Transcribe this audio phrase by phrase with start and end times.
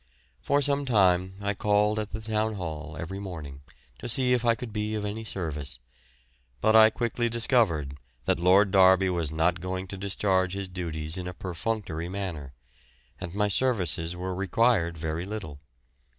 [0.41, 3.61] For some time I called at the Town Hall every morning
[3.99, 5.79] to see if I could be of any service,
[6.59, 11.27] but I quickly discovered that Lord Derby was not going to discharge his duties in
[11.27, 12.55] a perfunctory manner,
[13.19, 15.59] and my services were required very little.